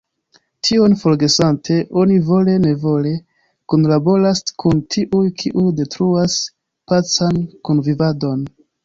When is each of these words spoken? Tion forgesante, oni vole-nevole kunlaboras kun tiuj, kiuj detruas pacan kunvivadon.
Tion 0.67 0.93
forgesante, 0.99 1.75
oni 2.03 2.15
vole-nevole 2.29 3.11
kunlaboras 3.73 4.41
kun 4.63 4.81
tiuj, 4.95 5.21
kiuj 5.43 5.67
detruas 5.81 6.39
pacan 6.93 7.39
kunvivadon. 7.71 8.43